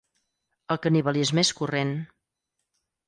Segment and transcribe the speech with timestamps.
[0.75, 1.93] El canibalisme és corrent.